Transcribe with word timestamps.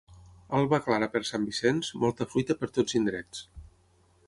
Alba 0.59 0.79
clara 0.85 1.09
per 1.15 1.21
Sant 1.31 1.45
Vicenç, 1.51 1.91
molta 2.05 2.29
fruita 2.33 2.59
per 2.63 2.73
tots 2.79 2.99
indrets. 3.03 3.47